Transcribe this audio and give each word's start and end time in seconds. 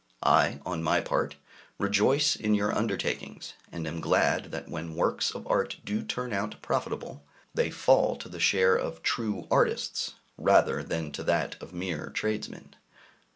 I, 0.23 0.59
on 0.65 0.81
my 0.81 0.99
part, 0.99 1.35
rejoice 1.77 2.35
in 2.35 2.55
your 2.55 2.75
undertakings, 2.75 3.53
and 3.71 3.85
am 3.85 4.01
glad 4.01 4.45
that 4.45 4.67
when 4.67 4.95
works 4.95 5.29
of 5.29 5.45
art 5.45 5.77
do 5.85 6.01
turn 6.01 6.33
out 6.33 6.59
profitable, 6.63 7.23
they 7.53 7.69
fall 7.69 8.15
to 8.15 8.27
the 8.27 8.39
share 8.39 8.75
of 8.75 9.03
true 9.03 9.47
artists, 9.51 10.15
rather 10.39 10.81
than 10.83 11.11
to 11.11 11.23
that 11.25 11.55
of 11.61 11.71
mere 11.71 12.09
tradesmen. 12.09 12.73